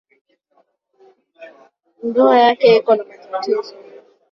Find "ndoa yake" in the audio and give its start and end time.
2.07-2.67